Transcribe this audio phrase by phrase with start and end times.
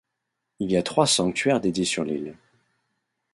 [0.59, 2.35] Il y a trois sanctuaires dédiés sur l'île.